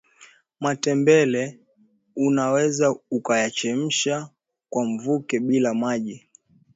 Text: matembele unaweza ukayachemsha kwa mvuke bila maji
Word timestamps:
matembele 0.59 1.59
unaweza 2.15 2.95
ukayachemsha 3.11 4.29
kwa 4.69 4.85
mvuke 4.85 5.39
bila 5.39 5.73
maji 5.73 6.29